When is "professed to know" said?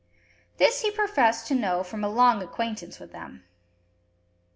0.89-1.83